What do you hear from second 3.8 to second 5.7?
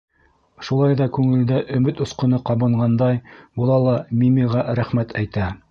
ла Мимиға рәхмәт әйтә.